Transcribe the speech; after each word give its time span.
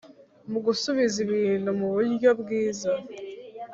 mu 0.51 0.59
gusubiza 0.65 1.17
ibintu 1.25 1.69
mu 1.79 1.87
buryo 1.95 2.29
bwiza 2.41 2.91